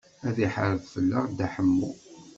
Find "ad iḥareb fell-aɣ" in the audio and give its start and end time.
0.27-1.25